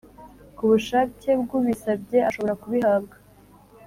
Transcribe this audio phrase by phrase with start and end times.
[0.55, 3.15] Ku bushake bwubisabye ashobora kubihabwa